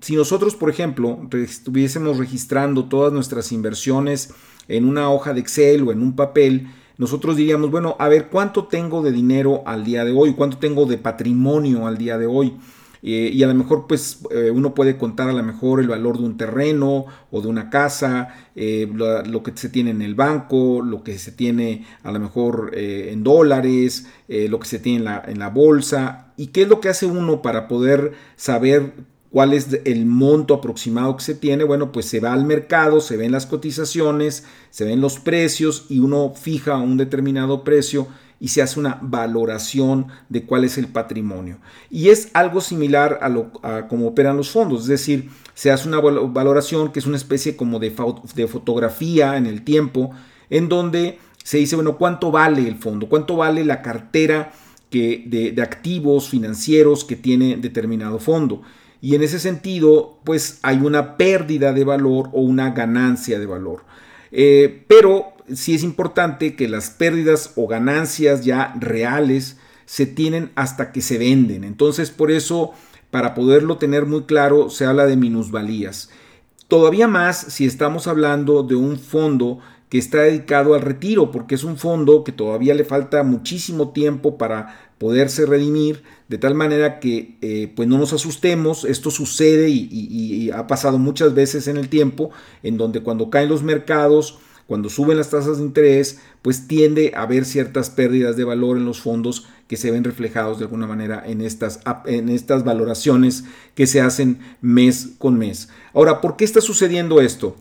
[0.00, 4.34] si nosotros, por ejemplo, estuviésemos registrando todas nuestras inversiones
[4.68, 6.68] en una hoja de Excel o en un papel,
[7.00, 10.34] nosotros diríamos, bueno, a ver, ¿cuánto tengo de dinero al día de hoy?
[10.34, 12.58] ¿Cuánto tengo de patrimonio al día de hoy?
[13.02, 16.18] Eh, y a lo mejor pues eh, uno puede contar a lo mejor el valor
[16.18, 20.82] de un terreno o de una casa, eh, lo, que se tiene en el banco,
[20.82, 25.22] lo que se tiene a lo mejor en dólares, lo que se tiene en la,
[25.26, 26.34] en la bolsa.
[26.36, 28.92] ¿Y qué es lo que hace uno para poder saber
[29.30, 33.16] cuál es el monto aproximado que se tiene, bueno, pues se va al mercado, se
[33.16, 38.08] ven las cotizaciones, se ven los precios y uno fija un determinado precio
[38.40, 41.58] y se hace una valoración de cuál es el patrimonio.
[41.90, 43.52] Y es algo similar a, lo,
[43.88, 47.78] cómo operan los fondos, es decir, se hace una valoración que es una especie como
[47.78, 50.10] de, fotografía en el tiempo,
[50.48, 53.08] en donde se dice, bueno, ¿cuánto vale el fondo?
[53.08, 54.52] ¿Cuánto vale la cartera
[54.88, 55.22] que,
[55.54, 58.62] de activos financieros que tiene determinado fondo?
[59.00, 63.84] Y en ese sentido pues hay una pérdida de valor o una ganancia de valor.
[64.32, 70.92] Eh, pero sí es importante que las pérdidas o ganancias ya reales se tienen hasta
[70.92, 71.64] que se venden.
[71.64, 72.72] Entonces por eso
[73.10, 76.10] para poderlo tener muy claro se habla de minusvalías.
[76.68, 79.58] Todavía más si estamos hablando de un fondo
[79.90, 84.38] que está dedicado al retiro, porque es un fondo que todavía le falta muchísimo tiempo
[84.38, 90.50] para poderse redimir, de tal manera que eh, pues no nos asustemos, esto sucede y,
[90.52, 92.30] ha pasado muchas veces en el tiempo,
[92.62, 97.22] en donde cuando caen los mercados, cuando suben las tasas de interés, pues tiende a
[97.22, 101.22] haber ciertas pérdidas de valor en los fondos que se ven reflejados de alguna manera
[101.26, 105.68] en estas, en estas valoraciones que se hacen mes con mes.
[105.94, 107.56] Ahora, ¿por qué está sucediendo esto?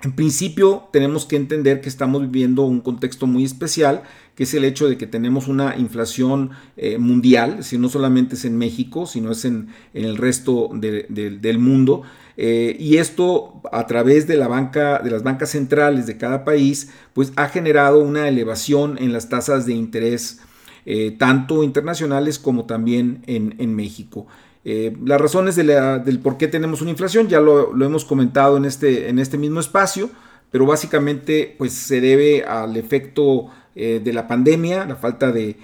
[0.00, 4.04] En principio tenemos que entender que estamos viviendo un contexto muy especial,
[4.36, 8.44] que es el hecho de que tenemos una inflación eh, mundial, si no solamente es
[8.44, 12.02] en México, sino es en, el resto del mundo.
[12.36, 16.90] Eh, y esto a través de la banca, de las bancas centrales de cada país,
[17.12, 20.38] pues ha generado una elevación en las tasas de interés,
[20.86, 24.28] eh, tanto internacionales como también en México.
[24.64, 29.08] Eh, las razones del por qué tenemos una inflación ya lo, hemos comentado en este,
[29.08, 30.10] en este mismo espacio,
[30.50, 35.56] pero básicamente pues, se debe al efecto eh, de la pandemia, la falta de,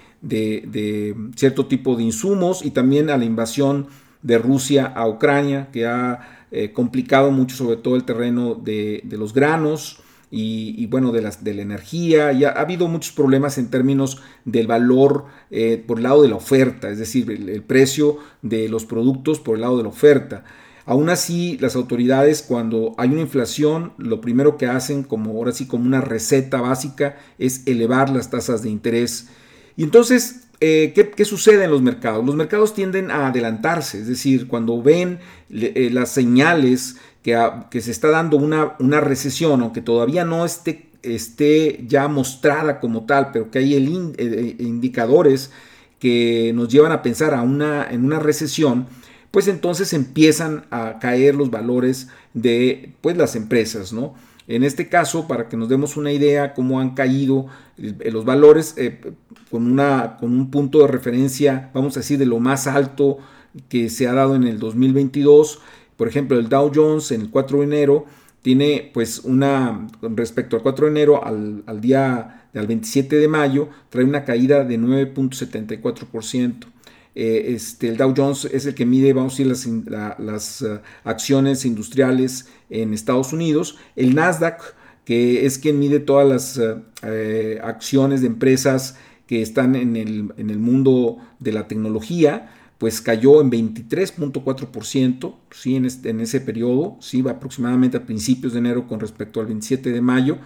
[1.37, 3.89] cierto tipo de insumos y también a la invasión
[4.23, 9.35] de Rusia a Ucrania, que ha eh, complicado mucho sobre todo el terreno de, los
[9.35, 10.01] granos,
[10.37, 12.33] y, bueno, de, las, de la energía.
[12.33, 16.35] Y ha, habido muchos problemas en términos del valor eh, por el lado de la
[16.35, 20.45] oferta, es decir, el, precio de los productos por el lado de la oferta.
[20.87, 25.67] Aún así, las autoridades cuando hay una inflación, lo primero que hacen, como ahora sí
[25.67, 29.29] como una receta básica, es elevar las tasas de interés.
[29.77, 32.27] Y entonces, eh, ¿qué, sucede en los mercados?
[32.27, 35.21] Los mercados tienden a adelantarse, es decir, cuando ven
[35.51, 41.83] eh, las señales que, se está dando una, una, recesión, aunque todavía no esté, esté
[41.89, 45.51] ya mostrada como tal, pero que hay el eh, eh, indicadores
[45.99, 48.89] que nos llevan a pensar a una, en una recesión,
[49.31, 54.15] pues entonces empiezan a caer los valores de pues las empresas, ¿no?
[54.47, 57.47] En este caso, para que nos demos una idea cómo han caído
[57.79, 58.75] eh, los valores
[59.51, 63.17] con, una, con un punto de referencia, vamos a decir, de lo más alto
[63.71, 65.61] que se ha dado en el 2022,
[65.97, 68.07] por ejemplo, el Dow Jones en el 4 de enero
[68.43, 73.69] tiene pues una, respecto al 4 de enero al, al día, al 27 de mayo,
[73.89, 76.67] trae una caída de 9.74%.
[77.17, 80.81] Eh, este, el Dow Jones es el que mide, vamos a decir, las, las uh,
[81.05, 83.79] acciones industriales en Estados Unidos.
[83.95, 84.75] El Nasdaq,
[85.05, 90.33] que es quien mide todas las uh, eh, acciones de empresas que están en el,
[90.37, 95.77] en el mundo de la tecnología, pues cayó en 23.4%, ¿sí?
[95.77, 97.25] En, este, en, ese periodo, ¿sí?
[97.29, 100.39] aproximadamente a principios de enero con respecto al 27 de mayo.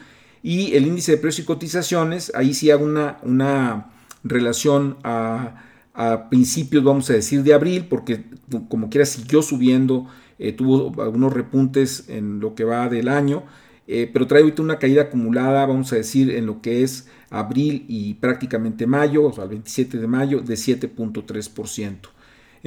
[0.43, 3.91] Y el índice de precios y cotizaciones, ahí sí hago una, una
[4.23, 5.65] relación a,
[5.95, 8.25] a, principios, vamos a decir, de abril, porque
[8.69, 10.07] como quiera siguió subiendo,
[10.39, 13.45] eh, tuvo algunos repuntes en lo que va del año,
[13.89, 17.85] eh, pero trae ahorita una caída acumulada, vamos a decir, en lo que es abril
[17.89, 22.11] y prácticamente mayo, o sea, el 27 de mayo, de 7.3%.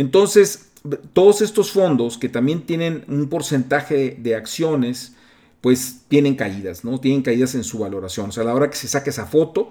[0.01, 0.71] Entonces,
[1.13, 5.13] todos estos fondos que también tienen un porcentaje de acciones,
[5.61, 6.99] pues tienen caídas, ¿no?
[6.99, 8.29] Tienen caídas en su valoración.
[8.29, 9.69] O sea, a la hora que se saque esa foto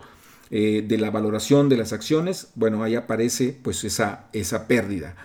[0.53, 5.17] eh, de la valoración de las acciones, bueno, ahí aparece pues esa, esa pérdida.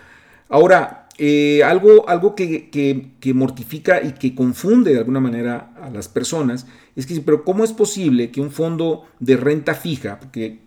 [0.50, 6.10] Ahora, eh, algo, algo que, que, mortifica y que confunde de alguna manera a las
[6.10, 6.68] personas
[6.98, 10.60] es que, pero ¿cómo es posible que un fondo de renta fija, que,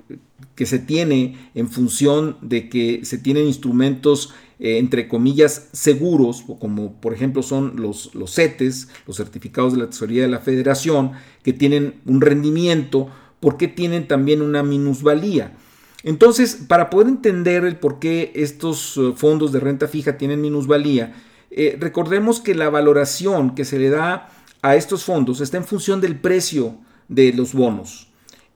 [0.54, 6.94] que se tiene en función de que se tienen instrumentos, eh, entre comillas, seguros, como
[6.94, 11.12] por ejemplo son los, los CETES, los certificados de la tesorería de la federación,
[11.42, 13.08] que tienen un rendimiento,
[13.38, 15.56] ¿por qué tienen también una minusvalía?
[16.02, 21.14] Entonces, para poder entender el por qué estos eh, fondos de renta fija tienen minusvalía,
[21.50, 24.30] eh, recordemos que la valoración que se le da
[24.62, 26.76] a estos fondos está en función del precio
[27.08, 28.08] de los bonos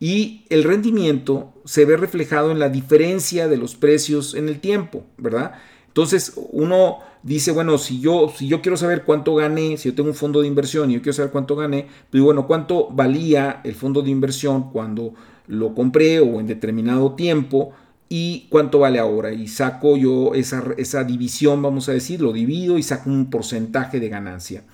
[0.03, 5.05] y el rendimiento se ve reflejado en la diferencia de los precios en el tiempo,
[5.17, 5.53] ¿verdad?
[5.87, 10.09] Entonces uno dice, bueno, si yo, si yo quiero saber cuánto gané, si yo tengo
[10.09, 13.77] un fondo de inversión y yo quiero saber cuánto gané, pues bueno, cuánto valía el
[13.77, 15.15] fondo de inversión cuando
[15.47, 17.73] lo compré o en determinado tiempo
[18.09, 19.33] y cuánto vale ahora.
[19.33, 24.00] Y saco yo esa, esa división, vamos a decir, lo divido y saco un porcentaje
[24.00, 24.65] de ganancia.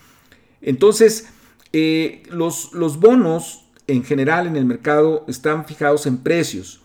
[0.60, 1.28] Entonces,
[1.72, 6.80] eh, los, los bonos en general en el mercado están fijados en precios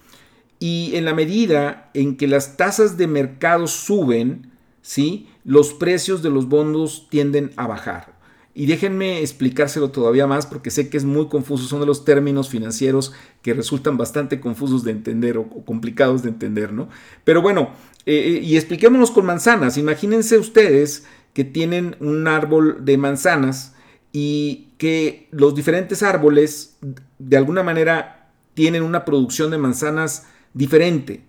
[0.60, 4.52] y en la medida en que las tasas de mercado suben,
[4.82, 5.28] ¿sí?
[5.44, 8.13] los precios de los bonos tienden a bajar.
[8.56, 12.50] Y déjenme explicárselo todavía más porque sé que es muy confuso, son de los términos
[12.50, 16.88] financieros que resultan bastante confusos de entender o, complicados de entender, ¿no?
[17.24, 17.72] Pero bueno,
[18.06, 19.78] eh, eh, y expliquémonos con manzanas.
[19.78, 23.74] Imagínense ustedes que tienen un árbol de manzanas
[24.12, 26.78] y que los diferentes árboles
[27.18, 31.22] de alguna manera tienen una producción de manzanas diferente.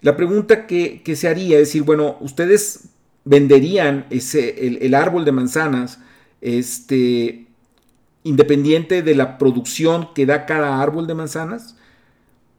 [0.00, 2.88] La pregunta que, se haría es decir, bueno, ustedes
[3.26, 5.98] venderían ese, el árbol de manzanas,
[6.40, 7.46] este,
[8.24, 11.76] independiente de la producción que da cada árbol de manzanas?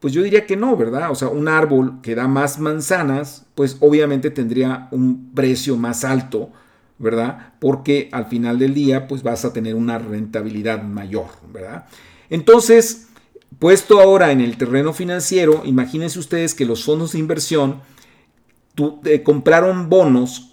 [0.00, 1.10] Pues yo diría que no, ¿verdad?
[1.10, 6.50] O sea, un árbol que da más manzanas, pues obviamente tendría un precio más alto,
[6.98, 7.52] ¿verdad?
[7.60, 11.86] Porque al final del día, pues vas a tener una rentabilidad mayor, ¿verdad?
[12.30, 13.08] Entonces,
[13.58, 17.80] puesto ahora en el terreno financiero, imagínense ustedes que los fondos de inversión
[19.04, 20.51] eh, compraron bonos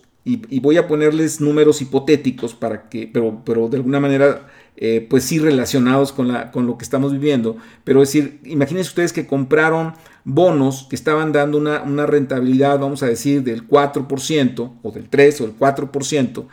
[0.50, 5.24] y, voy a ponerles números hipotéticos para que, pero, pero de alguna manera, eh, pues
[5.24, 7.58] sí relacionados con, la, con lo que estamos viviendo.
[7.84, 9.94] Pero es decir, imagínense ustedes que compraron
[10.26, 15.42] bonos que estaban dando una, una rentabilidad, vamos a decir, del 4% o del 3
[15.42, 16.46] o del 4%,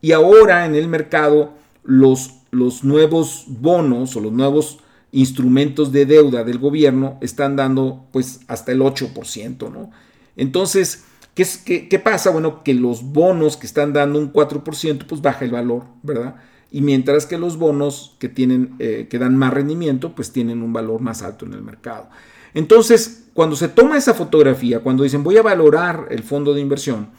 [0.00, 1.54] y ahora en el mercado
[1.84, 4.78] los, los nuevos bonos o los nuevos
[5.10, 9.90] instrumentos de deuda del gobierno están dando pues hasta el 8%, ¿no?
[10.36, 11.04] Entonces,
[11.44, 12.30] ¿Qué, pasa?
[12.30, 16.34] Bueno, que los bonos que están dando un 4%, pues baja el valor, ¿verdad?
[16.72, 20.72] Y mientras que los bonos que, tienen, eh, que dan más rendimiento, pues tienen un
[20.72, 22.08] valor más alto en el mercado.
[22.54, 27.10] Entonces, cuando se toma esa fotografía, cuando dicen voy a valorar el fondo de inversión,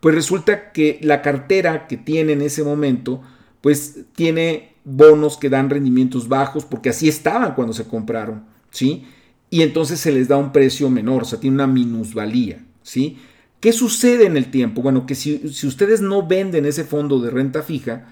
[0.00, 3.22] pues resulta que la cartera que tiene en ese momento,
[3.62, 9.06] pues tiene bonos que dan rendimientos bajos, porque así estaban cuando se compraron, ¿sí?
[9.48, 13.18] Y entonces se les da un precio menor, o sea, tiene una minusvalía, ¿sí?
[13.62, 14.82] ¿Qué sucede en el tiempo?
[14.82, 18.08] Bueno, que si, ustedes no venden ese fondo de renta fija,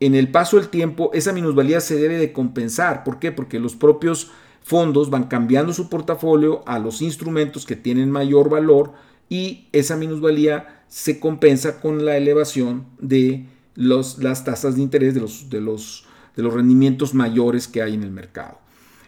[0.00, 3.04] en el paso del tiempo esa minusvalía se debe de compensar.
[3.04, 3.30] ¿Por qué?
[3.30, 4.30] Porque los propios
[4.62, 8.94] fondos van cambiando su portafolio a los instrumentos que tienen mayor valor
[9.28, 15.20] y esa minusvalía se compensa con la elevación de los, las tasas de interés de
[15.20, 18.60] los, de, los, de los rendimientos mayores que hay en el mercado.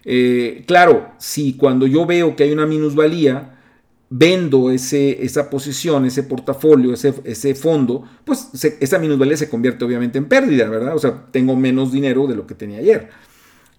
[0.04, 3.58] Eh, claro, si cuando yo veo que hay una minusvalía,
[4.11, 8.49] vendo ese, esa posición, ese portafolio, ese, ese fondo, pues
[8.81, 10.97] esa minusvalía se convierte obviamente en pérdida, ¿verdad?
[10.97, 13.11] O sea, tengo menos dinero de lo que tenía ayer.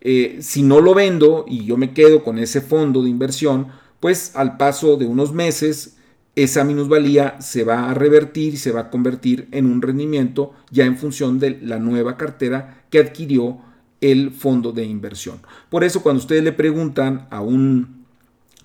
[0.02, 3.68] Eh, si no lo vendo y yo me quedo con ese fondo de inversión,
[4.00, 5.98] pues al paso de unos meses
[6.36, 10.86] esa minusvalía se va a revertir y se va a convertir en un rendimiento ya
[10.86, 13.58] en función de la nueva cartera que adquirió
[14.00, 15.42] el fondo de inversión.
[15.70, 18.06] Por eso cuando ustedes le preguntan a un,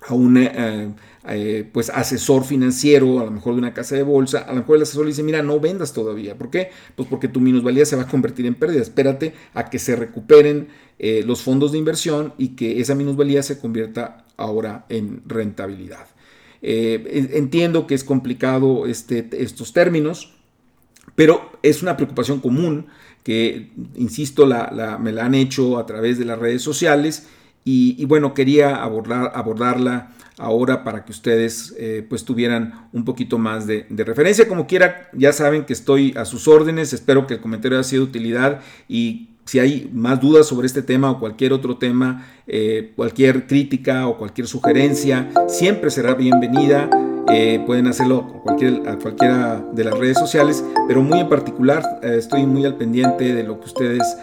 [0.07, 0.93] a eh,
[1.29, 4.77] eh, pues asesor financiero, a lo mejor de una casa de bolsa, a lo mejor
[4.77, 6.37] el asesor le dice, mira, no vendas todavía.
[6.37, 6.69] ¿Por qué?
[6.95, 8.81] Pues porque tu minusvalía se va a convertir en pérdida.
[8.81, 10.67] Espérate a que se recuperen
[10.99, 16.07] eh, los fondos de inversión y que esa minusvalía se convierta ahora en rentabilidad.
[16.61, 20.33] entiendo que es complicado este, estos términos,
[21.15, 22.87] pero es una preocupación común
[23.23, 27.27] que, insisto, la, me la han hecho a través de las redes sociales
[27.67, 33.65] y, bueno, quería abordar, abordarla ahora para que ustedes eh, pues tuvieran un poquito más
[33.65, 34.47] de, referencia.
[34.47, 38.03] Como quiera, ya saben que estoy a sus órdenes, espero que el comentario haya sido
[38.03, 42.93] de utilidad y si hay más dudas sobre este tema o cualquier otro tema, eh,
[42.95, 46.87] cualquier crítica o cualquier sugerencia, siempre será bienvenida.
[47.33, 52.63] Eh, pueden hacerlo a, cualquiera de las redes sociales, pero muy en particular estoy muy
[52.65, 54.17] al pendiente de lo que ustedes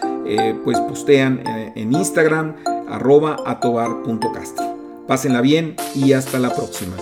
[0.63, 1.43] pues postean
[1.75, 2.55] en Instagram,
[2.89, 5.05] arroba atobar.castro.
[5.07, 6.95] Pásenla bien y hasta la próxima.